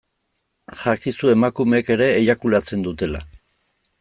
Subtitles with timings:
[0.79, 3.25] Jakizu emakumeek ere eiakulatzen dutela.